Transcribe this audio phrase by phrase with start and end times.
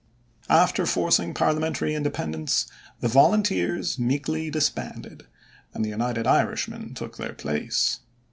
[0.49, 2.65] After forcing parliamentary independence
[3.01, 5.27] the Volunteers meekly disbanded,
[5.75, 7.99] and the United Irishmen took their place.